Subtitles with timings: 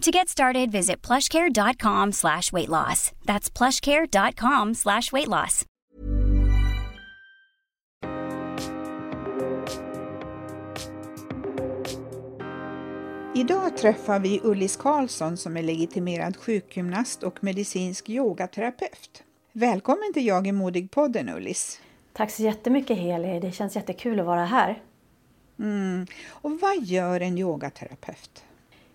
[0.00, 3.12] To get started, visit plushcare.com slash weight loss.
[3.24, 5.66] That's plushcare.com slash weight loss.
[13.34, 19.22] Idag träffar vi Ullis Karlsson som är legitimerad sjukgymnast och medicinsk yogaterapeut.
[19.52, 21.80] Välkommen till Jag är modig-podden Ullis.
[22.12, 24.82] Tack så jättemycket Heli, det känns jättekul att vara här.
[25.58, 26.06] Mm.
[26.28, 28.44] Och vad gör en yogaterapeut?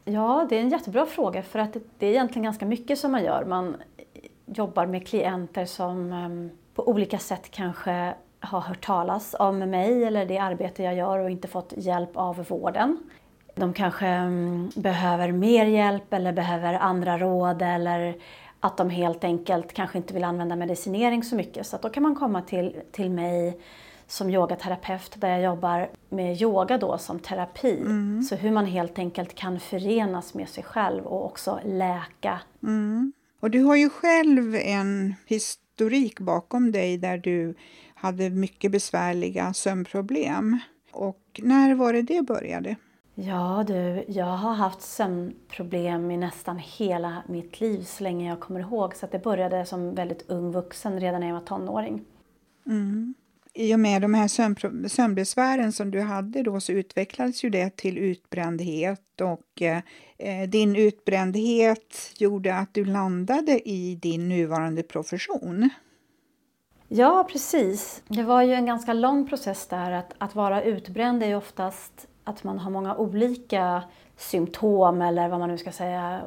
[0.06, 3.24] Ja, det är en jättebra fråga för att det är egentligen ganska mycket som man
[3.24, 3.46] gör.
[3.46, 3.78] Man
[4.46, 10.26] jobbar med klienter som ehm, på olika sätt kanske har hört talas om mig eller
[10.26, 12.98] det arbete jag gör och inte fått hjälp av vården.
[13.56, 18.16] De kanske ehm, behöver mer hjälp eller behöver andra råd eller
[18.60, 21.68] att de helt enkelt kanske inte vill använda medicinering så mycket.
[21.68, 23.60] Så då kan man komma till, till mig
[24.08, 27.82] som yogaterapeut där jag jobbar med yoga då som terapi.
[27.82, 28.24] Mm.
[28.24, 32.40] Så hur man helt enkelt kan förenas med sig själv och också läka.
[32.64, 33.14] Mm.
[33.40, 37.56] Och du har ju själv en historik bakom dig där du
[37.96, 40.60] hade mycket besvärliga sömnproblem.
[40.92, 42.76] Och när var det det började?
[43.16, 48.60] Ja du, jag har haft sömnproblem i nästan hela mitt liv så länge jag kommer
[48.60, 48.96] ihåg.
[48.96, 52.02] Så det började som väldigt ung vuxen redan när jag var tonåring.
[52.66, 53.14] Mm.
[53.58, 54.28] I och med de här
[54.88, 59.82] sömnbesvären som du hade då så utvecklades ju det till utbrändhet och eh,
[60.18, 65.70] eh, din utbrändhet gjorde att du landade i din nuvarande profession.
[66.88, 68.04] Ja, precis.
[68.08, 69.92] Det var ju en ganska lång process där.
[69.92, 73.84] Att, att vara utbränd är ju oftast att man har många olika
[74.18, 76.22] symptom eller vad man nu ska säga,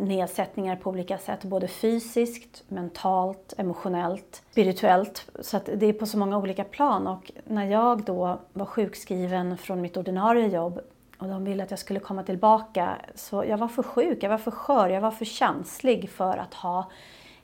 [0.00, 1.44] nedsättningar på olika sätt.
[1.44, 5.30] Både fysiskt, mentalt, emotionellt, spirituellt.
[5.40, 7.06] Så det är på så många olika plan.
[7.06, 10.80] Och när jag då var sjukskriven från mitt ordinarie jobb
[11.18, 12.96] och de ville att jag skulle komma tillbaka.
[13.14, 16.54] Så jag var för sjuk, jag var för skör, jag var för känslig för att
[16.54, 16.90] ha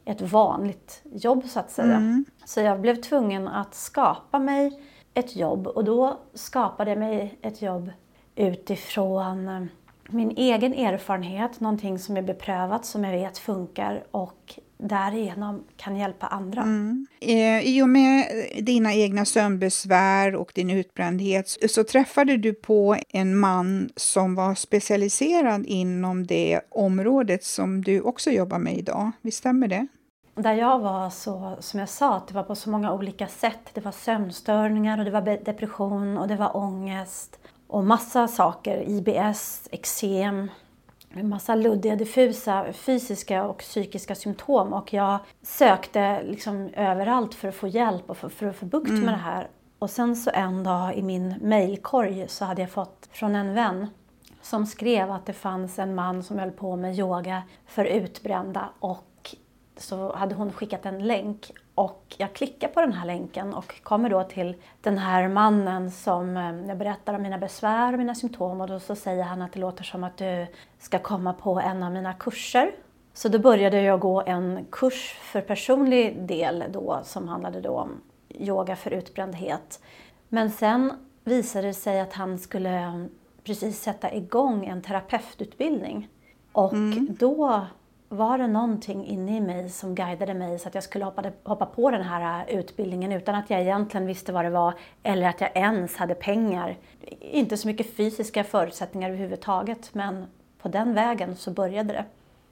[0.05, 1.97] ett vanligt jobb så att säga.
[1.97, 2.25] Mm.
[2.45, 4.81] Så jag blev tvungen att skapa mig
[5.15, 7.91] ett jobb och då skapade jag mig ett jobb
[8.35, 9.65] utifrån eh,
[10.09, 16.27] min egen erfarenhet, någonting som är beprövat, som jag vet funkar och därigenom kan hjälpa
[16.27, 16.63] andra.
[16.63, 17.07] Mm.
[17.21, 18.25] Eh, I och med
[18.61, 25.67] dina egna sömnbesvär och din utbrändhet så träffade du på en man som var specialiserad
[25.67, 29.11] inom det området som du också jobbar med idag.
[29.23, 29.87] Visst stämmer det?
[30.35, 33.71] Där jag var så, som jag sa, det var på så många olika sätt.
[33.75, 38.85] Det var sömnstörningar och det var depression och det var ångest och massa saker.
[38.89, 40.51] IBS, eksem,
[41.11, 44.73] en massa luddiga, diffusa fysiska och psykiska symptom.
[44.73, 48.89] Och jag sökte liksom överallt för att få hjälp och för, för att få bukt
[48.89, 49.05] mm.
[49.05, 49.49] med det här.
[49.79, 53.87] Och sen så en dag i min mailkorg så hade jag fått från en vän
[54.43, 59.37] som skrev att det fanns en man som höll på med yoga för utbrända och
[59.77, 64.11] så hade hon skickat en länk och jag klickar på den här länken och kommer
[64.11, 68.61] då till den här mannen som eh, jag berättar om mina besvär och mina symptom
[68.61, 70.47] och då så säger han att det låter som att du
[70.79, 72.71] ska komma på en av mina kurser.
[73.15, 78.01] Så då började jag gå en kurs för personlig del då som handlade då om
[78.31, 79.81] yoga för utbrändhet.
[80.29, 80.93] Men sen
[81.25, 83.09] visade det sig att han skulle
[83.45, 86.09] precis sätta igång en terapeututbildning.
[86.53, 87.09] Och mm.
[87.19, 87.67] då
[88.09, 91.67] var det någonting inne i mig som guidade mig så att jag skulle hoppa, hoppa
[91.67, 95.41] på den här äh, utbildningen utan att jag egentligen visste vad det var eller att
[95.41, 96.77] jag ens hade pengar.
[97.21, 100.25] Inte så mycket fysiska förutsättningar överhuvudtaget men
[100.63, 102.05] på den vägen så började det.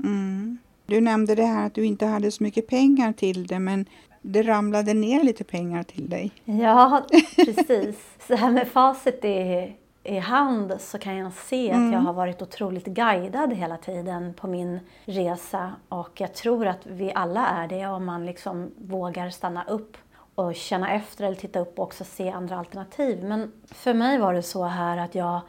[0.05, 0.59] Mm.
[0.87, 3.87] Du nämnde det här att du inte hade så mycket pengar till det men
[4.23, 6.33] det ramlade ner lite pengar till dig.
[6.45, 7.97] Ja, precis.
[8.29, 9.73] Så här med facit i,
[10.05, 11.87] i hand så kan jag se mm.
[11.87, 15.73] att jag har varit otroligt guidad hela tiden på min resa.
[15.89, 19.97] Och jag tror att vi alla är det om man liksom vågar stanna upp
[20.35, 23.25] och känna efter eller titta upp och också se andra alternativ.
[23.25, 25.41] Men för mig var det så här att jag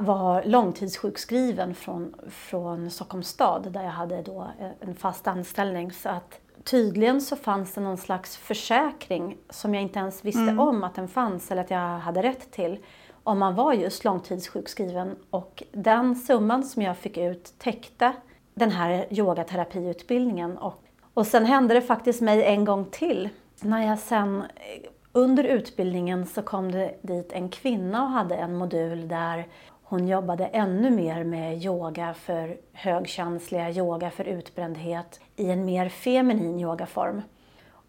[0.00, 4.46] var långtidssjukskriven från, från Stockholms stad där jag hade då
[4.80, 5.92] en fast anställning.
[5.92, 10.60] Så att tydligen så fanns det någon slags försäkring som jag inte ens visste mm.
[10.60, 12.78] om att den fanns eller att jag hade rätt till
[13.24, 15.16] om man var just långtidssjukskriven.
[15.30, 18.12] Och den summan som jag fick ut täckte
[18.54, 20.58] den här yogaterapiutbildningen.
[20.58, 20.82] Och,
[21.14, 23.28] och sen hände det faktiskt mig en gång till.
[23.60, 28.56] När jag sen eh, under utbildningen så kom det dit en kvinna och hade en
[28.56, 29.46] modul där
[29.82, 36.60] hon jobbade ännu mer med yoga för högkänsliga, yoga för utbrändhet i en mer feminin
[36.60, 37.22] yogaform.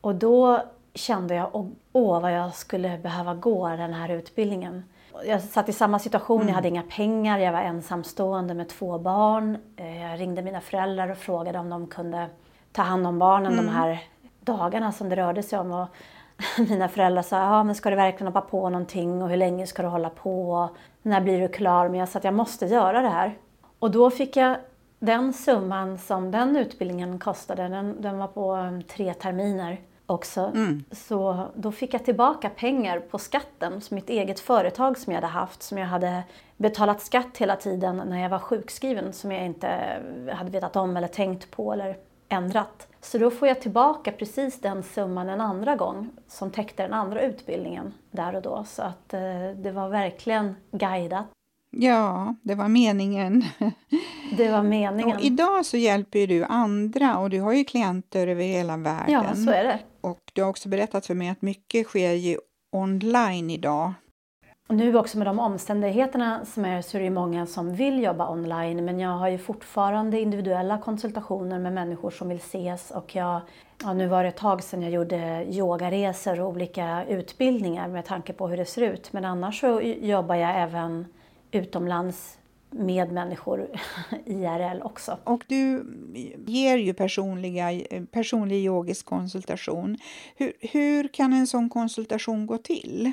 [0.02, 0.62] Och då
[0.94, 4.84] kände jag, åh vad jag skulle behöva gå den här utbildningen.
[5.26, 6.48] Jag satt i samma situation, mm.
[6.48, 9.58] jag hade inga pengar, jag var ensamstående med två barn.
[9.76, 12.28] Eh, jag ringde mina föräldrar och frågade om de kunde
[12.72, 13.66] ta hand om barnen mm.
[13.66, 14.04] de här
[14.40, 15.72] dagarna som det rörde sig om.
[15.72, 15.88] Och
[16.70, 19.82] mina föräldrar sa, ja men ska du verkligen hoppa på någonting och hur länge ska
[19.82, 20.70] du hålla på?
[21.02, 21.90] När blir du klar?
[21.90, 23.38] Men jag sa att jag måste göra det här.
[23.80, 24.58] Och då fick jag
[25.00, 30.42] den summan som den utbildningen kostade, den, den var på um, tre terminer också.
[30.42, 30.84] Mm.
[30.92, 35.34] Så då fick jag tillbaka pengar på skatten, som mitt eget företag som jag hade
[35.34, 36.24] haft, som jag hade
[36.58, 40.00] betalat skatt hela tiden när jag var sjukskriven, som jag inte
[40.32, 41.98] hade vetat om eller tänkt på eller
[42.30, 42.88] ändrat.
[43.02, 47.22] Så då får jag tillbaka precis den summan en andra gång som täckte den andra
[47.22, 48.64] utbildningen där och då.
[48.68, 49.22] Så att eh,
[49.56, 51.26] det var verkligen guidat.
[51.76, 53.44] Ja, det var meningen.
[54.38, 55.18] Det var meningen.
[55.18, 59.14] Och idag så hjälper du andra och du har ju klienter över hela världen.
[59.14, 59.80] Ja, så är det.
[60.02, 62.38] Och du har också berättat för mig att mycket sker ju
[62.72, 63.94] online idag.
[64.68, 68.30] Och nu också med de omständigheterna som är så är det många som vill jobba
[68.30, 73.42] online men jag har ju fortfarande individuella konsultationer med människor som vill ses och jag,
[73.84, 78.34] ja, nu var det ett tag sedan jag gjorde yogaresor och olika utbildningar med tanke
[78.34, 81.06] på hur det ser ut men annars så jobbar jag även
[81.54, 82.38] utomlands
[82.70, 83.68] med människor
[84.26, 85.18] IRL också.
[85.24, 85.86] Och du
[86.46, 89.98] ger ju personliga, personlig yogisk konsultation.
[90.36, 93.12] Hur, hur kan en sån konsultation gå till?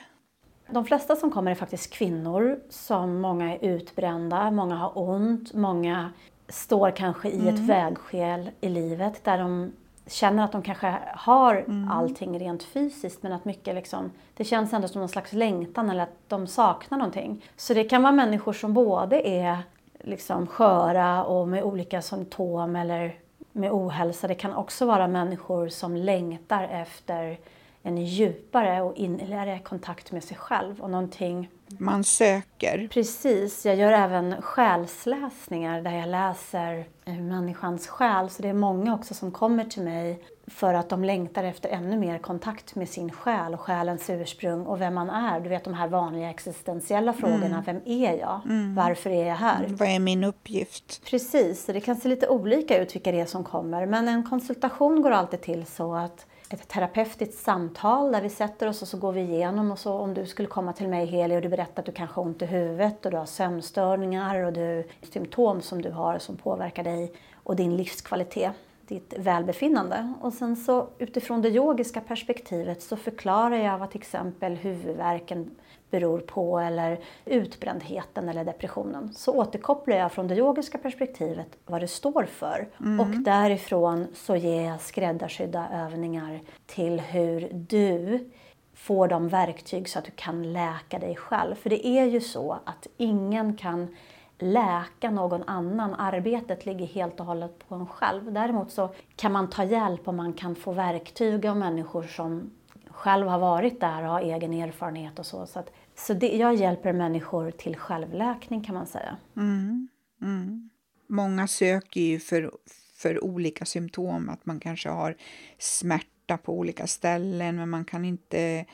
[0.71, 6.13] De flesta som kommer är faktiskt kvinnor som många är utbrända, många har ont, många
[6.49, 7.55] står kanske i mm.
[7.55, 9.73] ett vägskäl i livet där de
[10.11, 11.91] känner att de kanske har mm.
[11.91, 16.03] allting rent fysiskt men att mycket liksom, det känns ändå som någon slags längtan eller
[16.03, 17.45] att de saknar någonting.
[17.57, 19.59] Så det kan vara människor som både är
[20.01, 23.17] liksom sköra och med olika symptom eller
[23.53, 24.29] med ohälsa.
[24.29, 27.39] Det kan också vara människor som längtar efter
[27.83, 31.49] en djupare och innerligare kontakt med sig själv och någonting
[31.79, 32.89] man söker.
[32.91, 38.31] Precis, jag gör även själsläsningar där jag läser människans själ.
[38.31, 41.97] Så det är många också som kommer till mig för att de längtar efter ännu
[41.97, 45.41] mer kontakt med sin själ och själens ursprung och vem man är.
[45.41, 47.47] Du vet de här vanliga existentiella frågorna.
[47.47, 47.62] Mm.
[47.62, 48.41] Vem är jag?
[48.45, 48.75] Mm.
[48.75, 49.67] Varför är jag här?
[49.69, 51.05] Vad är min uppgift?
[51.11, 53.87] Precis, det kan se lite olika ut vilka det är som kommer.
[53.87, 58.83] Men en konsultation går alltid till så att ett terapeutiskt samtal där vi sätter oss
[58.83, 61.43] och så går vi igenom och så om du skulle komma till mig Heli och
[61.43, 64.89] du berättar att du kanske har ont i huvudet och du har sömnstörningar och du
[65.12, 67.00] symptom som du har som påverkar dig
[67.35, 68.52] och din livskvalitet,
[68.87, 70.12] ditt välbefinnande.
[70.20, 75.50] Och sen så utifrån det yogiska perspektivet så förklarar jag vad till exempel huvudvärken
[75.90, 79.12] beror på eller utbrändheten eller depressionen.
[79.14, 83.00] Så återkopplar jag från det yogiska perspektivet vad det står för mm.
[83.00, 88.30] och därifrån så ger jag skräddarsydda övningar till hur du
[88.75, 91.54] får de verktyg så att du kan läka dig själv.
[91.54, 93.97] För det är ju så att ingen kan
[94.42, 95.94] läka någon annan.
[95.94, 98.32] Arbetet ligger helt och hållet på en själv.
[98.32, 102.50] Däremot så kan man ta hjälp och man kan få verktyg av människor som
[102.90, 105.47] själv har varit där och har egen erfarenhet och så.
[105.47, 109.16] Så, att, så det, jag hjälper människor till självläkning kan man säga.
[109.37, 109.88] Mm,
[110.23, 110.70] mm.
[111.06, 112.50] Många söker ju för,
[112.94, 115.16] för olika symptom, att man kanske har
[115.59, 116.06] smärta
[116.39, 118.65] på olika ställen men man kan inte,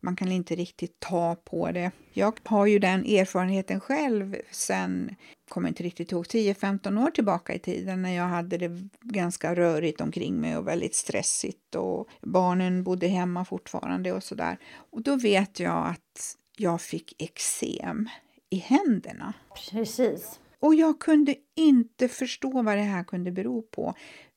[0.00, 1.90] man kan inte riktigt ta på det.
[2.12, 5.14] Jag har ju den erfarenheten själv sen,
[5.48, 10.00] kommer inte riktigt ihåg, 10-15 år tillbaka i tiden när jag hade det ganska rörigt
[10.00, 14.58] omkring mig och väldigt stressigt och barnen bodde hemma fortfarande och sådär.
[14.74, 18.08] Och då vet jag att jag fick eksem
[18.50, 19.32] i händerna.
[19.70, 20.40] Precis.
[20.60, 23.94] Och jag kunde inte förstå vad det här kunde bero på.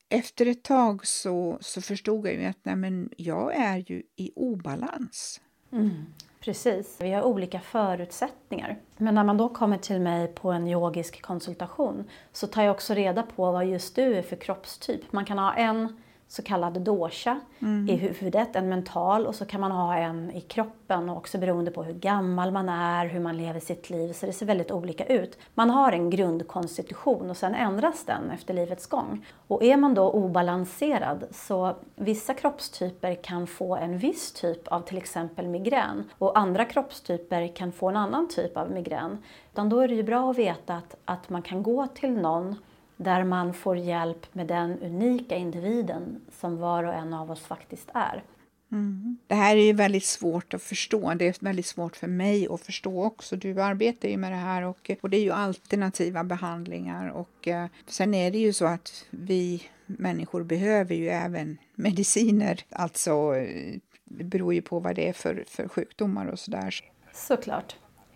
[0.09, 4.31] Efter ett tag så, så förstod jag ju att nej, men jag är ju i
[4.35, 5.41] obalans.
[5.71, 6.05] Mm,
[6.39, 8.79] precis, vi har olika förutsättningar.
[8.97, 12.93] Men när man då kommer till mig på en yogisk konsultation så tar jag också
[12.93, 15.11] reda på vad just du är för kroppstyp.
[15.11, 17.89] Man kan ha en så kallad dosha mm.
[17.89, 21.83] i huvudet, en mental och så kan man ha en i kroppen också beroende på
[21.83, 25.37] hur gammal man är, hur man lever sitt liv, så det ser väldigt olika ut.
[25.53, 29.25] Man har en grundkonstitution och sen ändras den efter livets gång.
[29.47, 34.97] Och är man då obalanserad så vissa kroppstyper kan få en viss typ av till
[34.97, 39.17] exempel migrän och andra kroppstyper kan få en annan typ av migrän.
[39.51, 42.55] Utan då är det ju bra att veta att, att man kan gå till någon
[42.97, 47.89] där man får hjälp med den unika individen som var och en av oss faktiskt
[47.93, 48.23] är.
[48.71, 49.17] Mm.
[49.27, 51.13] Det här är ju väldigt svårt att förstå.
[51.13, 53.35] Det är väldigt svårt för mig att förstå också.
[53.35, 57.67] Du arbetar ju med det här och, och det är ju alternativa behandlingar och eh,
[57.87, 62.59] sen är det ju så att vi människor behöver ju även mediciner.
[62.69, 66.75] Alltså, eh, det beror ju på vad det är för, för sjukdomar och sådär.
[67.13, 67.75] Såklart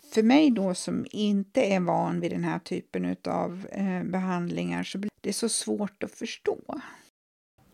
[0.09, 4.97] för mig då som inte är van vid den här typen av eh, behandlingar så
[4.97, 6.57] blir det så svårt att förstå.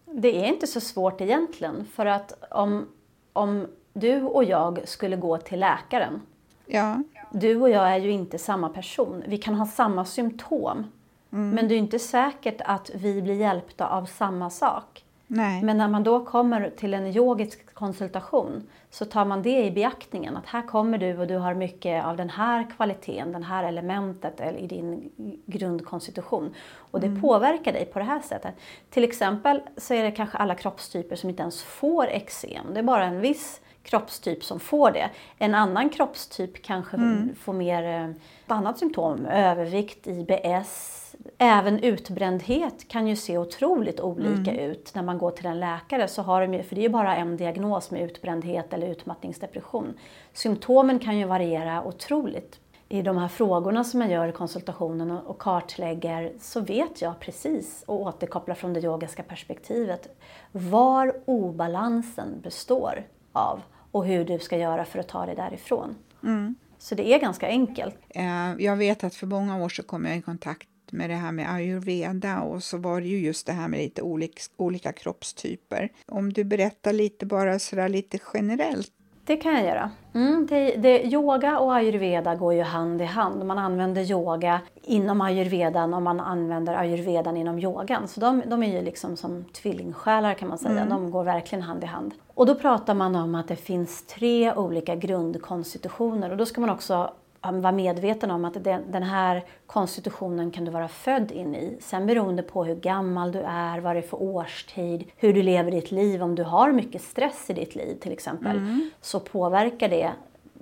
[0.06, 2.88] Det är inte så svårt egentligen för att om,
[3.34, 6.22] om du och jag skulle gå till läkaren.
[6.66, 7.04] Ja.
[7.32, 9.24] Du och jag är ju inte samma person.
[9.28, 10.86] Vi kan ha samma symptom.
[11.32, 11.50] Mm.
[11.50, 15.05] Men det är inte säkert att vi blir hjälpta av samma sak.
[15.28, 15.64] Nej.
[15.64, 20.38] Men när man då kommer till en yogisk konsultation så tar man det i beaktningen
[20.38, 24.42] att här kommer du och du har mycket av den här kvaliteten, det här elementet
[24.60, 25.12] i din
[25.46, 26.54] grundkonstitution.
[26.92, 27.22] Och det mm.
[27.22, 28.54] påverkar dig på det här sättet.
[28.90, 32.74] Till exempel så är det kanske alla kroppstyper som inte ens får eksem.
[32.74, 35.10] Det är bara en viss kroppstyp som får det.
[35.38, 37.36] En annan kroppstyp kanske mm.
[37.36, 38.10] får mer eh,
[38.46, 41.05] ett annat symptom, övervikt, IBS,
[41.38, 44.72] även utbrändhet kan ju se otroligt olika mm.
[44.72, 46.08] ut när man går till en läkare.
[46.08, 49.94] Så har de, för det är ju bara en diagnos med utbrändhet eller utmattningsdepression.
[50.34, 52.60] Symptomen kan ju variera otroligt.
[52.90, 57.84] I de här frågorna som jag gör i konsultationen och kartlägger så vet jag precis
[57.88, 60.18] och återkopplar från det yogiska perspektivet
[60.52, 63.62] var obalansen består av
[63.92, 65.96] och hur du ska göra för att ta dig därifrån.
[66.24, 66.56] Mm.
[66.78, 67.96] Så det är ganska enkelt.
[68.10, 71.32] Eh, jag vet att för många år så kom jag i kontakt med det här
[71.32, 75.90] med ayurveda och så var det ju just det här med lite olika, olika kroppstyper.
[76.06, 78.92] Om du berättar lite bara sådär lite generellt.
[79.26, 79.92] Det kan jag göra.
[80.14, 83.46] Mm, det, det, yoga och ayurveda går ju hand i hand.
[83.46, 88.08] Man använder yoga inom ayurvedan och man använder ayurvedan inom yogan.
[88.08, 90.82] Så de, de är ju liksom som tvillingsjälar kan man säga.
[90.82, 90.90] Mm.
[90.90, 92.14] De går verkligen hand i hand.
[92.34, 96.70] Och då pratar man om att det finns tre olika grundkonstitutioner och då ska man
[96.70, 97.14] också
[97.52, 101.78] vara medveten om att den här konstitutionen kan du vara född in i.
[101.82, 105.72] Sen beroende på hur gammal du är, vad det är för årstid, hur du lever
[105.72, 108.90] ditt liv, om du har mycket stress i ditt liv till exempel, mm.
[109.02, 110.12] så påverkar det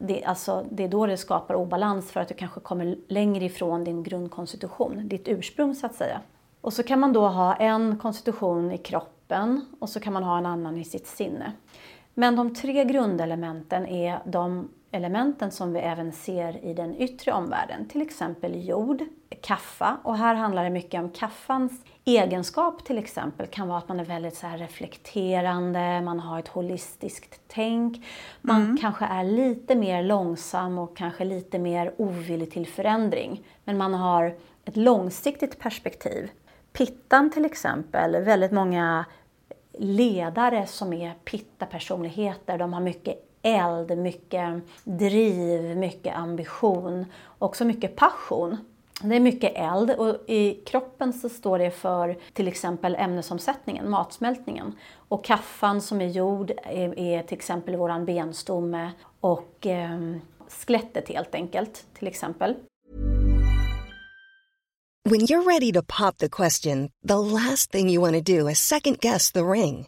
[0.07, 3.83] det, alltså, det är då det skapar obalans för att du kanske kommer längre ifrån
[3.83, 6.21] din grundkonstitution, ditt ursprung så att säga.
[6.61, 10.37] Och så kan man då ha en konstitution i kroppen och så kan man ha
[10.37, 11.51] en annan i sitt sinne.
[12.13, 17.87] Men de tre grundelementen är de elementen som vi även ser i den yttre omvärlden,
[17.87, 19.03] till exempel jord,
[19.41, 21.71] kaffa och här handlar det mycket om kaffans
[22.05, 27.41] egenskap till exempel kan vara att man är väldigt så reflekterande, man har ett holistiskt
[27.47, 28.05] tänk,
[28.41, 28.77] man mm.
[28.77, 33.43] kanske är lite mer långsam och kanske lite mer ovillig till förändring.
[33.63, 34.35] Men man har
[34.65, 36.31] ett långsiktigt perspektiv.
[36.73, 39.05] Pittan till exempel, väldigt många
[39.77, 47.05] ledare som är pitta-personligheter, de har mycket eld, mycket driv, mycket ambition,
[47.39, 48.57] också mycket passion.
[49.01, 54.75] Det är mycket eld och i kroppen så står det för till exempel ämnesomsättningen, matsmältningen.
[55.07, 60.15] Och kaffan som är jord är, är till exempel våran benstomme och eh,
[60.47, 62.55] skelettet helt enkelt, till exempel.
[65.09, 68.59] When you're ready to pop the question, the last thing you want to do is
[68.59, 69.87] second guess the ring.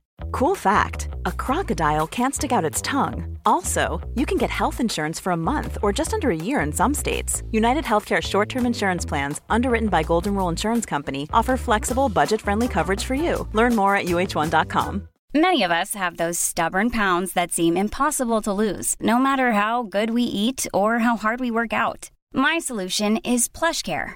[0.31, 3.37] Cool fact a crocodile can't stick out its tongue.
[3.45, 6.71] Also, you can get health insurance for a month or just under a year in
[6.71, 7.43] some states.
[7.51, 12.41] United Healthcare short term insurance plans, underwritten by Golden Rule Insurance Company, offer flexible, budget
[12.41, 13.47] friendly coverage for you.
[13.53, 15.07] Learn more at uh1.com.
[15.33, 19.83] Many of us have those stubborn pounds that seem impossible to lose, no matter how
[19.83, 22.11] good we eat or how hard we work out.
[22.33, 24.15] My solution is PlushCare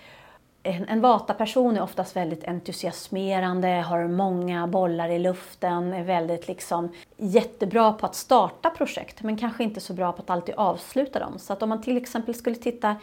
[0.63, 6.89] En, en vata-person är oftast väldigt entusiasmerande, har många bollar i luften, är väldigt liksom
[7.17, 11.39] jättebra på att starta projekt men kanske inte så bra på att alltid avsluta dem.
[11.39, 12.95] Så att om man till exempel skulle titta,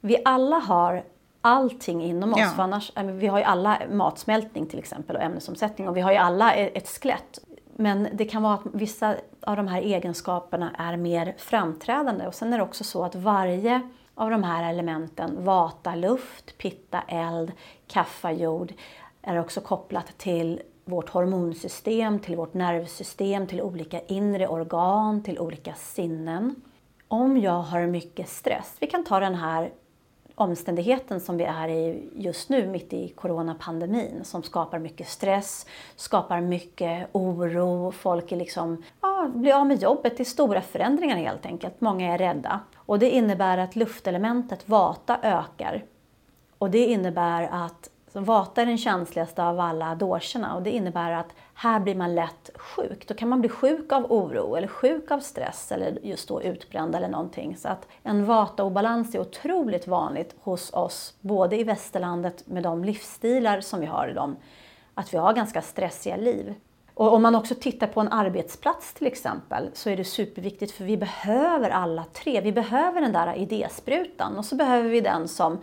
[0.00, 1.02] vi alla har
[1.40, 2.38] allting inom oss.
[2.40, 2.48] Ja.
[2.56, 6.12] För annars, äh, vi har ju alla matsmältning till exempel och ämnesomsättning och vi har
[6.12, 7.38] ju alla e- ett skelett.
[7.76, 12.52] Men det kan vara att vissa av de här egenskaperna är mer framträdande och sen
[12.52, 13.80] är det också så att varje
[14.22, 17.52] av de här elementen, vata, luft, pitta, eld,
[17.86, 18.72] kaffa, jord,
[19.22, 25.74] är också kopplat till vårt hormonsystem, till vårt nervsystem, till olika inre organ, till olika
[25.74, 26.54] sinnen.
[27.08, 29.70] Om jag har mycket stress, vi kan ta den här
[30.34, 36.40] omständigheten som vi är i just nu mitt i coronapandemin som skapar mycket stress, skapar
[36.40, 41.46] mycket oro, folk är liksom, ja, blir av med jobbet, det är stora förändringar helt
[41.46, 42.60] enkelt, många är rädda.
[42.76, 45.84] Och det innebär att luftelementet vata ökar.
[46.58, 51.34] Och det innebär att vata är den känsligaste av alla doscherna och det innebär att
[51.62, 53.08] här blir man lätt sjuk.
[53.08, 56.94] Då kan man bli sjuk av oro eller sjuk av stress eller just då utbränd
[56.94, 57.56] eller någonting.
[57.56, 63.60] Så att en vata-obalans är otroligt vanligt hos oss, både i västerlandet med de livsstilar
[63.60, 64.36] som vi har i dem,
[64.94, 66.54] att vi har ganska stressiga liv.
[66.94, 70.84] Och om man också tittar på en arbetsplats till exempel så är det superviktigt för
[70.84, 72.40] vi behöver alla tre.
[72.40, 75.58] Vi behöver den där idésprutan och så behöver vi den som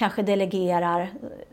[0.00, 1.10] kanske delegerar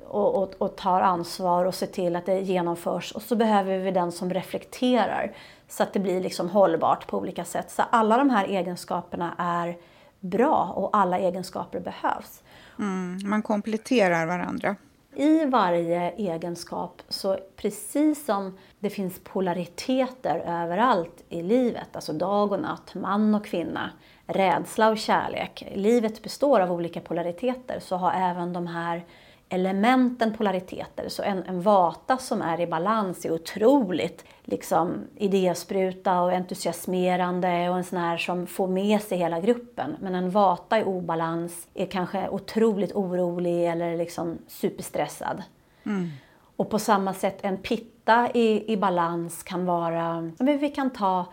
[0.07, 3.11] och, och, och, tar ansvar och ser till att det genomförs.
[3.11, 5.31] Och så behöver vi den som reflekterar
[5.67, 7.71] så att det blir liksom hållbart på olika sätt.
[7.71, 9.77] Så alla de här egenskaperna är
[10.19, 12.43] bra och alla egenskaper behövs.
[12.79, 14.75] Mm, man kompletterar varandra.
[15.15, 22.59] I varje egenskap, så precis som det finns polariteter överallt i livet, alltså dag och
[22.59, 23.89] natt, man och kvinna,
[24.27, 25.67] rädsla och kärlek.
[25.75, 29.05] Livet består av olika polariteter, så har även de här
[29.49, 31.09] elementen polariteter.
[31.09, 37.77] Så en, en vata som är i balans är otroligt liksom, idéspruta och entusiasmerande och
[37.77, 39.95] en sån här som får med sig hela gruppen.
[39.99, 45.43] Men en vata i obalans är kanske otroligt orolig eller liksom superstressad.
[45.85, 46.09] Mm.
[46.55, 51.25] Och på samma sätt en pitta i, i balans kan vara, men vi kan ta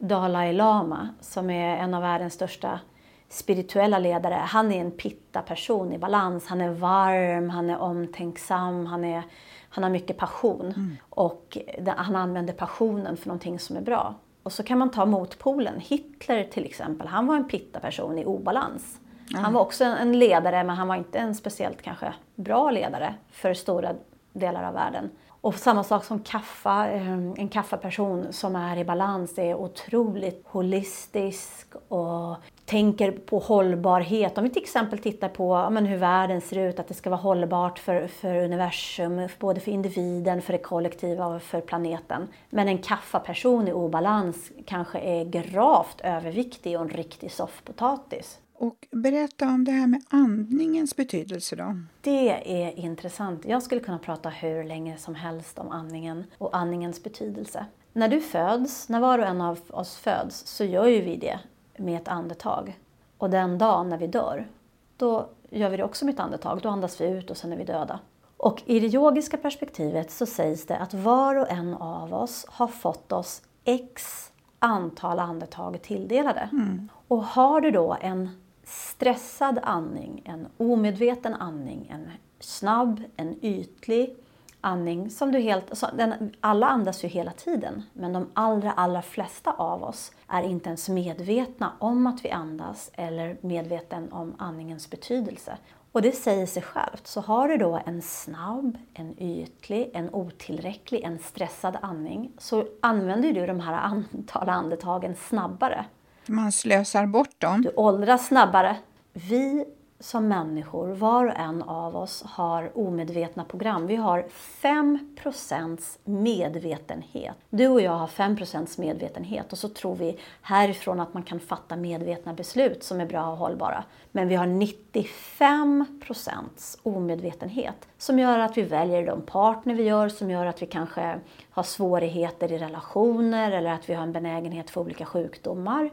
[0.00, 2.80] Dalai Lama som är en av världens största
[3.28, 4.34] spirituella ledare.
[4.34, 6.46] Han är en pitta-person i balans.
[6.46, 9.22] Han är varm, han är omtänksam, han, är,
[9.68, 10.66] han har mycket passion.
[10.76, 10.96] Mm.
[11.10, 11.58] Och
[11.96, 14.14] han använder passionen för någonting som är bra.
[14.42, 15.80] Och så kan man ta motpolen.
[15.80, 19.00] Hitler till exempel, han var en pitta-person i obalans.
[19.30, 19.44] Mm.
[19.44, 23.54] Han var också en ledare, men han var inte en speciellt kanske bra ledare för
[23.54, 23.94] stora
[24.32, 25.10] delar av världen.
[25.40, 31.66] Och samma sak som kaffa, ehm, en kaffeperson som är i balans är otroligt holistisk
[31.88, 34.38] och tänker på hållbarhet.
[34.38, 37.20] Om vi till exempel tittar på men, hur världen ser ut, att det ska vara
[37.20, 42.28] hållbart för, för universum, både för individen, för det kollektiva och för planeten.
[42.50, 48.38] Men en kaffaperson i obalans kanske är gravt överviktig och en riktig soffpotatis.
[48.60, 51.76] Och berätta om det här med andningens betydelse då.
[52.00, 53.44] Det är intressant.
[53.44, 57.66] Jag skulle kunna prata hur länge som helst om andningen och andningens betydelse.
[57.92, 61.38] När du föds, när var och en av oss föds, så gör ju vi det
[61.76, 62.78] med ett andetag.
[63.18, 64.48] Och den dagen när vi dör,
[64.96, 66.60] då gör vi det också med ett andetag.
[66.62, 68.00] Då andas vi ut och sen är vi döda.
[68.36, 72.68] Och i det yogiska perspektivet så sägs det att var och en av oss har
[72.68, 76.48] fått oss x antal andetag tilldelade.
[76.52, 76.88] Mm.
[77.08, 78.28] Och har du då en
[78.70, 84.16] stressad andning, en omedveten andning, en snabb, en ytlig
[84.60, 85.82] andning som du helt...
[85.92, 90.68] Den, alla andas ju hela tiden, men de allra, allra flesta av oss är inte
[90.68, 95.58] ens medvetna om att vi andas eller medveten om andningens betydelse.
[95.92, 97.06] Och det säger sig självt.
[97.06, 103.32] Så har du då en snabb, en ytlig, en otillräcklig, en stressad andning så använder
[103.32, 105.84] du de här antal andetagen snabbare.
[106.26, 107.62] Man slösar bort dem.
[107.62, 108.76] Du åldras snabbare.
[109.12, 109.64] Vi
[110.00, 113.86] som människor, var och en av oss, har omedvetna program.
[113.86, 114.24] Vi har
[114.62, 117.36] 5% medvetenhet.
[117.50, 121.76] Du och jag har 5% medvetenhet och så tror vi härifrån att man kan fatta
[121.76, 123.84] medvetna beslut som är bra och hållbara.
[124.12, 130.30] Men vi har 95% omedvetenhet som gör att vi väljer de partner vi gör, som
[130.30, 134.80] gör att vi kanske har svårigheter i relationer eller att vi har en benägenhet för
[134.80, 135.90] olika sjukdomar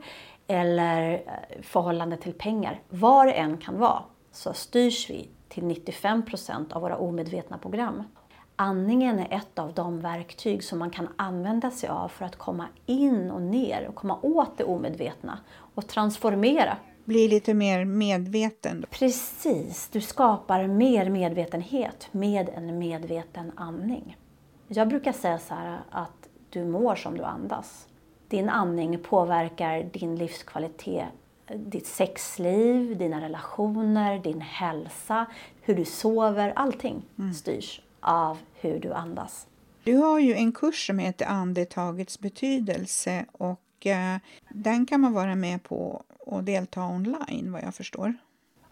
[0.47, 2.81] eller eh, förhållande till pengar.
[2.89, 8.03] Vad det än kan vara så styrs vi till 95% av våra omedvetna program.
[8.55, 12.67] Andningen är ett av de verktyg som man kan använda sig av för att komma
[12.85, 15.39] in och ner och komma åt det omedvetna
[15.75, 16.77] och transformera.
[17.05, 18.85] Bli lite mer medveten.
[18.89, 24.17] Precis, du skapar mer medvetenhet med en medveten andning.
[24.67, 27.86] Jag brukar säga så här att du mår som du andas
[28.27, 31.05] din andning påverkar din livskvalitet,
[31.55, 35.25] ditt sexliv, dina relationer, din hälsa,
[35.61, 36.53] hur du sover.
[36.55, 37.33] Allting mm.
[37.33, 39.47] styrs av hur du andas.
[39.83, 44.17] Du har ju en kurs som heter Andetagets betydelse och eh,
[44.49, 48.13] den kan man vara med på och delta online vad jag förstår.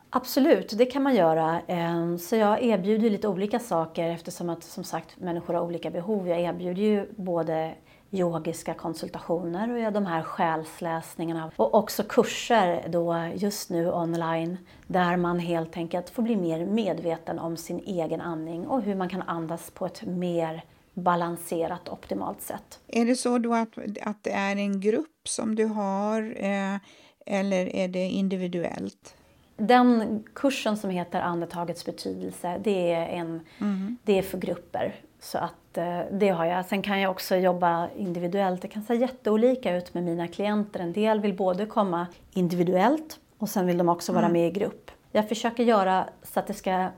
[0.09, 1.61] Absolut, det kan man göra.
[1.67, 6.27] Ehm, så jag erbjuder lite olika saker eftersom att som sagt människor har olika behov.
[6.27, 7.75] Jag erbjuder ju både
[8.11, 15.39] yogiska konsultationer och de här själsläsningarna och också kurser då just nu online där man
[15.39, 19.71] helt enkelt får bli mer medveten om sin egen andning och hur man kan andas
[19.71, 20.63] på ett mer
[20.93, 22.79] balanserat optimalt sätt.
[22.87, 26.77] Är det så då att, att det är en grupp som du har eh,
[27.25, 29.15] eller är det individuellt?
[29.57, 33.97] Den kursen som heter Andetagets betydelse, det är, en, mm.
[34.03, 34.95] det är för grupper.
[35.19, 36.65] Så att eh, det har jag.
[36.65, 38.61] Sen kan jag också jobba individuellt.
[38.61, 40.79] Det kan se jätteolika ut med mina klienter.
[40.79, 44.33] En del vill både komma individuellt och sen vill de också vara mm.
[44.33, 44.91] med i grupp.
[45.11, 46.89] Jag försöker göra så att det ska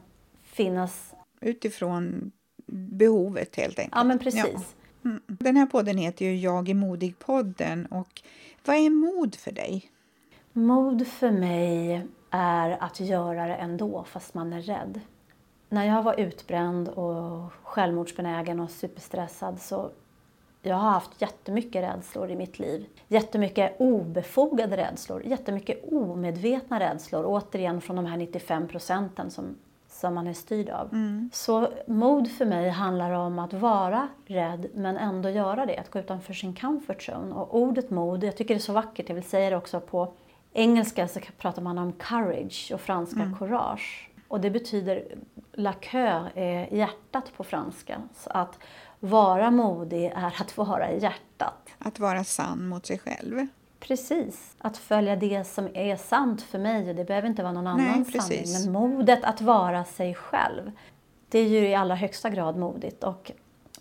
[0.44, 1.14] finnas...
[1.42, 2.32] Utifrån
[2.68, 3.96] behovet helt enkelt.
[3.96, 4.76] Ja, men precis.
[5.02, 5.10] Ja.
[5.10, 5.22] Mm.
[5.28, 7.86] Den här podden heter ju Jag är modig-podden.
[7.86, 8.22] Och
[8.66, 9.92] vad är mod för dig?
[10.54, 15.02] Mod för mig är att göra det ändå, fast man är rädd
[15.70, 19.92] när jag var utbränd och självmordsbenägen och superstressad så
[20.62, 22.86] jag har haft jättemycket rädslor i mitt liv.
[23.08, 27.24] Jättemycket obefogade rädslor, jättemycket omedvetna rädslor.
[27.26, 29.56] Återigen från de här 95 procenten som,
[29.88, 30.94] som man är styrd av.
[30.94, 31.30] Mm.
[31.34, 35.78] Så mod för mig handlar om att vara rädd men ändå göra det.
[35.78, 37.36] Att gå utanför sin comfort zone.
[37.36, 40.14] Och ordet mod, jag tycker det är så vackert, jag vill säga det också på
[40.54, 43.38] engelska så pratar man om courage och franska mm.
[43.38, 44.10] courage.
[44.28, 45.04] Och det betyder
[45.58, 48.02] la coeur är hjärtat på franska.
[48.16, 48.60] Så att
[49.00, 51.70] vara modig är att vara i hjärtat.
[51.78, 53.48] Att vara sann mot sig själv.
[53.80, 56.94] Precis, att följa det som är sant för mig.
[56.94, 58.46] Det behöver inte vara någon annan Nej, sanning.
[58.54, 60.72] Men modet att vara sig själv,
[61.30, 63.04] det är ju i allra högsta grad modigt.
[63.04, 63.32] Och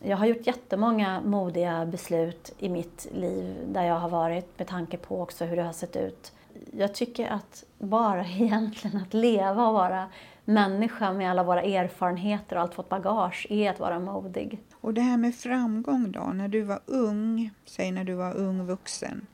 [0.02, 4.96] jag har gjort jättemånga modiga beslut i mitt liv där jag har varit med tanke
[4.96, 6.32] på också hur det har sett ut.
[6.72, 10.08] Jag tycker att bara egentligen att leva och vara
[10.44, 14.60] människa med alla våra erfarenheter och allt vårt bagage är att vara modig.
[14.80, 18.66] Och det här med framgång då, när du var ung, säg när du var ung
[18.66, 19.26] vuxen,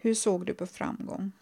[0.00, 1.32] hur såg du på framgång?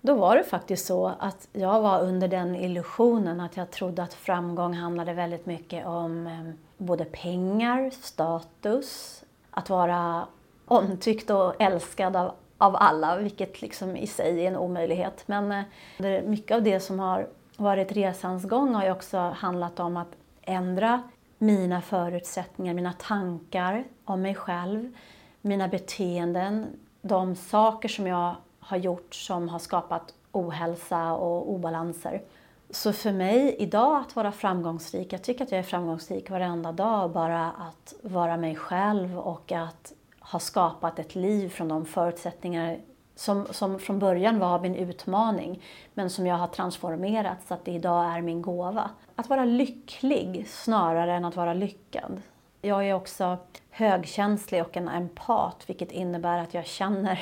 [0.00, 4.14] Då var det faktiskt så att jag var under den illusionen att jag trodde att
[4.14, 10.26] framgång handlade väldigt mycket om eh, både pengar, status, att vara
[10.66, 15.22] omtyckt och älskad av, av alla, vilket liksom i sig är en omöjlighet.
[15.26, 15.52] Men
[15.98, 20.16] eh, mycket av det som har varit resans gång har ju också handlat om att
[20.42, 21.02] ändra
[21.38, 24.92] mina förutsättningar, mina tankar om mig själv,
[25.40, 26.66] mina beteenden,
[27.02, 32.22] de saker som jag har gjort som har skapat ohälsa och obalanser.
[32.70, 37.10] Så för mig idag att vara framgångsrik, jag tycker att jag är framgångsrik varenda dag,
[37.10, 39.92] bara att vara mig själv och att
[40.28, 42.78] har skapat ett liv från de förutsättningar
[43.14, 45.62] som, som från början var min utmaning
[45.94, 48.90] men som jag har transformerat så att det idag är min gåva.
[49.16, 52.22] Att vara lycklig snarare än att vara lyckad.
[52.60, 53.38] Jag är också
[53.70, 57.20] högkänslig och en empat vilket innebär att jag känner,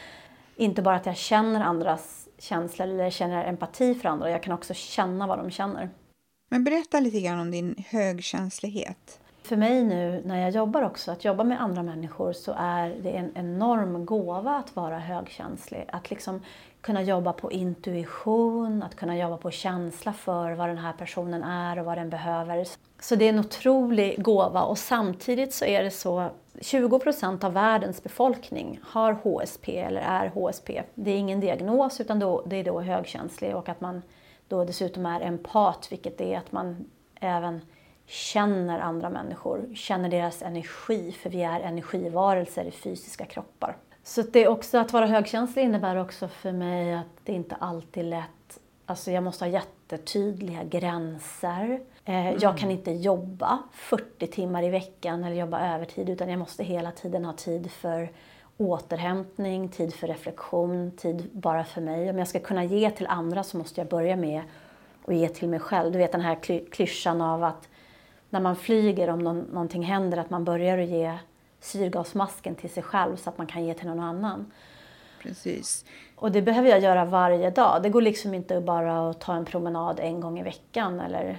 [0.56, 4.74] inte bara att jag känner andras känslor eller känner empati för andra, jag kan också
[4.74, 5.90] känna vad de känner.
[6.48, 9.21] Men berätta lite grann om din högkänslighet.
[9.42, 13.10] För mig nu när jag jobbar också, att jobba med andra människor så är det
[13.10, 15.84] en enorm gåva att vara högkänslig.
[15.92, 16.42] Att liksom
[16.80, 21.78] kunna jobba på intuition, att kunna jobba på känsla för vad den här personen är
[21.78, 22.66] och vad den behöver.
[23.00, 27.52] Så det är en otrolig gåva och samtidigt så är det så 20 procent av
[27.52, 30.82] världens befolkning har HSP eller är HSP.
[30.94, 34.02] Det är ingen diagnos utan då, det är då högkänslig och att man
[34.48, 36.84] då dessutom är empat, vilket är att man
[37.20, 37.60] även
[38.12, 43.76] känner andra människor, känner deras energi, för vi är energivarelser i fysiska kroppar.
[44.02, 48.04] Så det är också att vara högkänslig innebär också för mig att det inte alltid
[48.04, 48.58] är lätt.
[48.86, 51.80] Alltså jag måste ha jättetydliga gränser.
[52.04, 52.38] Eh, mm.
[52.40, 56.90] Jag kan inte jobba 40 timmar i veckan eller jobba övertid utan jag måste hela
[56.90, 58.10] tiden ha tid för
[58.56, 62.10] återhämtning, tid för reflektion, tid bara för mig.
[62.10, 64.42] Om jag ska kunna ge till andra så måste jag börja med
[65.04, 65.92] att ge till mig själv.
[65.92, 66.38] Du vet den här
[66.70, 67.68] klyschan av att
[68.32, 71.18] när man flyger, om någon, någonting händer, att man börjar att ge
[71.60, 74.52] syrgasmasken till sig själv så att man kan ge till någon annan.
[75.22, 75.84] Precis.
[76.16, 77.82] Och det behöver jag göra varje dag.
[77.82, 81.38] Det går liksom inte bara att ta en promenad en gång i veckan eller...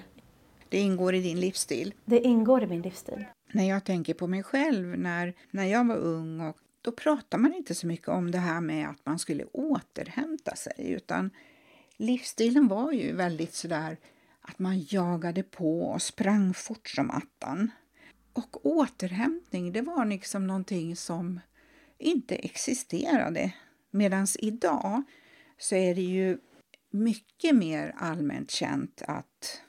[0.69, 1.93] Det ingår i din livsstil?
[2.05, 3.25] Det ingår i min livsstil.
[3.51, 7.53] När jag tänker på mig själv, när, när jag var ung, och då pratade man
[7.53, 11.29] inte så mycket om det här med att man skulle återhämta sig, utan
[11.97, 13.97] livsstilen var ju väldigt sådär
[14.43, 17.71] att man jagade på och sprang fort som attan.
[18.33, 21.39] Och återhämtning, det var liksom någonting som
[21.97, 23.53] inte existerade.
[23.91, 25.03] Medan idag
[25.57, 26.37] så är det ju
[26.89, 29.61] mycket mer allmänt känt att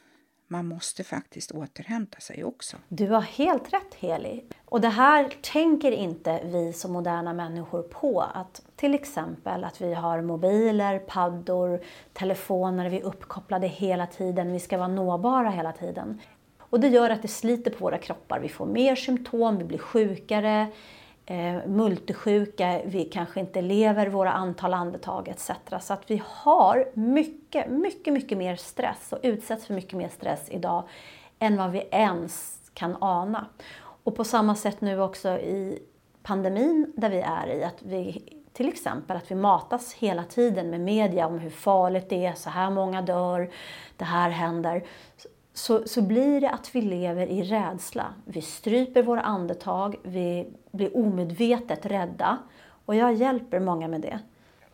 [0.55, 2.77] man måste faktiskt återhämta sig också.
[2.88, 4.45] Du har helt rätt Heli.
[4.64, 8.21] Och det här tänker inte vi som moderna människor på.
[8.21, 11.81] Att till exempel att vi har mobiler, paddor,
[12.12, 16.21] telefoner, vi är uppkopplade hela tiden, vi ska vara nåbara hela tiden.
[16.59, 18.40] Och det gör att det sliter på våra kroppar.
[18.40, 20.67] Vi får mer symptom, vi blir sjukare,
[21.27, 25.51] eh, multisjuka, vi kanske inte lever våra antal andetag etc.
[25.81, 30.49] Så att vi har mycket, mycket, mycket mer stress och utsätts för mycket mer stress
[30.51, 30.85] idag
[31.39, 33.47] än vad vi ens kan ana.
[34.05, 35.79] Och på samma sätt nu också i
[36.23, 40.81] pandemin där vi är i, att vi till exempel att vi matas hela tiden med
[40.81, 43.51] media om hur farligt det är, så här många dör,
[43.97, 44.85] det här händer
[45.55, 48.14] så, så blir det att vi lever i rädsla.
[48.25, 52.38] Vi stryper våra andetag, vi blir omedvetet rädda.
[52.87, 54.19] Och jag hjälper många med det.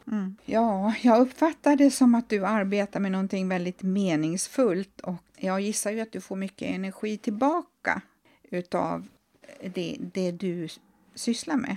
[0.07, 0.37] Mm.
[0.45, 5.91] Ja, jag uppfattar det som att du arbetar med någonting väldigt meningsfullt och jag gissar
[5.91, 8.03] ju att du får mycket energi tillbaka
[8.51, 9.07] utav
[9.75, 10.69] det, det du
[11.15, 11.77] sysslar med.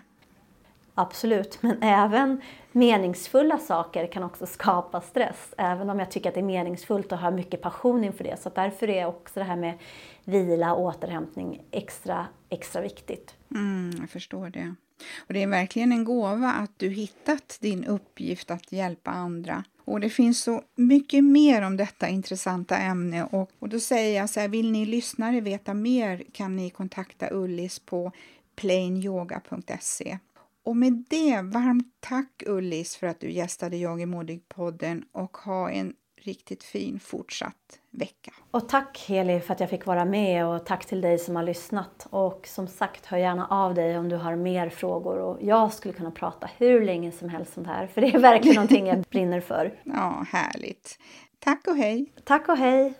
[0.95, 5.53] Absolut, men även meningsfulla saker kan också skapa stress.
[5.57, 8.41] Även om jag tycker att det är meningsfullt och har mycket passion inför det.
[8.41, 9.77] Så därför är också det här med
[10.23, 13.35] vila och återhämtning extra, extra viktigt.
[13.51, 14.75] Mm, jag förstår det.
[15.27, 19.63] Och det är verkligen en gåva att du hittat din uppgift att hjälpa andra.
[19.85, 24.29] Och det finns så mycket mer om detta intressanta ämne och, och då säger jag
[24.29, 28.11] så här, vill ni lyssnare veta mer kan ni kontakta Ullis på
[28.55, 30.17] plainyoga.se.
[30.63, 35.71] Och med det, varmt tack Ullis för att du gästade Jag är modig-podden och ha
[35.71, 38.31] en riktigt fin fortsatt vecka.
[38.51, 41.43] Och tack Heli för att jag fick vara med och tack till dig som har
[41.43, 42.07] lyssnat.
[42.09, 45.93] Och som sagt, hör gärna av dig om du har mer frågor och jag skulle
[45.93, 49.01] kunna prata hur länge som helst om det här för det är verkligen någonting jag
[49.09, 49.79] brinner för.
[49.83, 50.99] Ja, härligt.
[51.39, 52.13] Tack och hej!
[52.23, 52.93] Tack och hej!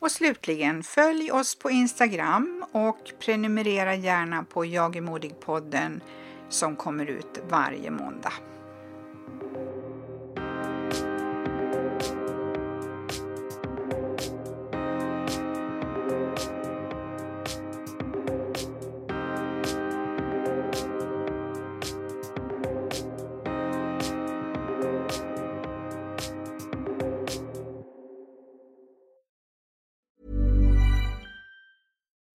[0.00, 6.00] Och slutligen, följ oss på Instagram och prenumerera gärna på Jag är modig-podden
[6.48, 8.32] som kommer ut varje måndag.